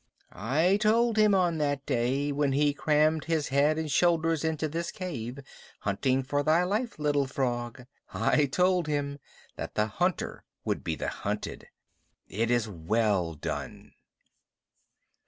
"I 0.31 0.77
told 0.77 1.17
him 1.17 1.35
on 1.35 1.59
that 1.59 1.85
day, 1.85 2.31
when 2.31 2.53
he 2.53 2.73
crammed 2.73 3.25
his 3.25 3.49
head 3.49 3.77
and 3.77 3.91
shoulders 3.91 4.43
into 4.43 4.67
this 4.67 4.89
cave, 4.89 5.37
hunting 5.81 6.23
for 6.23 6.41
thy 6.41 6.63
life, 6.63 6.97
Little 6.97 7.27
Frog 7.27 7.85
I 8.11 8.47
told 8.47 8.87
him 8.87 9.19
that 9.57 9.75
the 9.75 9.85
hunter 9.85 10.43
would 10.65 10.83
be 10.83 10.95
the 10.95 11.09
hunted. 11.09 11.67
It 12.27 12.49
is 12.49 12.67
well 12.67 13.35
done." 13.35 13.91